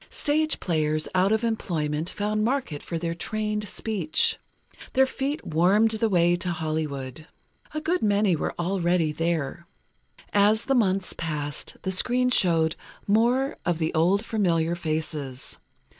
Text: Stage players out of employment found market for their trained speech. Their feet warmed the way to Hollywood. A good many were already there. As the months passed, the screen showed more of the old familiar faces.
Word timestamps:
Stage 0.09 0.59
players 0.59 1.07
out 1.13 1.31
of 1.31 1.43
employment 1.43 2.09
found 2.09 2.43
market 2.43 2.81
for 2.81 2.97
their 2.97 3.13
trained 3.13 3.67
speech. 3.67 4.39
Their 4.93 5.05
feet 5.05 5.45
warmed 5.45 5.91
the 5.91 6.09
way 6.09 6.35
to 6.37 6.49
Hollywood. 6.53 7.27
A 7.75 7.81
good 7.81 8.01
many 8.01 8.35
were 8.35 8.55
already 8.57 9.11
there. 9.11 9.67
As 10.33 10.65
the 10.65 10.73
months 10.73 11.13
passed, 11.15 11.77
the 11.83 11.91
screen 11.91 12.31
showed 12.31 12.75
more 13.05 13.57
of 13.63 13.77
the 13.77 13.93
old 13.93 14.25
familiar 14.25 14.73
faces. 14.73 15.59